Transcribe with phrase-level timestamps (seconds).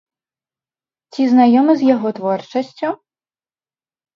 [1.11, 2.89] Ці знаёмы з яго творчасцю?